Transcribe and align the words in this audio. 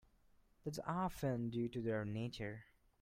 That's 0.65 0.79
often 0.79 1.51
due 1.51 1.69
to 1.69 1.79
their 1.79 2.05
nature. 2.05 2.63